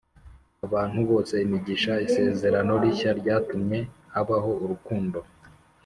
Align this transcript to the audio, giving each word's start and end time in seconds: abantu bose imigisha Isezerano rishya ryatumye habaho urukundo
abantu 0.65 0.99
bose 1.09 1.33
imigisha 1.45 1.93
Isezerano 2.07 2.73
rishya 2.83 3.11
ryatumye 3.19 3.79
habaho 4.13 4.51
urukundo 4.63 5.19